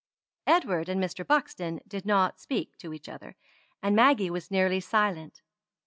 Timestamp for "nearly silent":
4.49-5.43